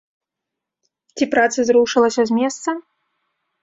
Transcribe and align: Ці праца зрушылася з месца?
Ці 1.17 1.23
праца 1.35 1.59
зрушылася 1.69 2.21
з 2.33 2.43
месца? 2.43 2.69